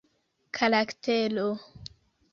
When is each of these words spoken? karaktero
karaktero 0.55 1.47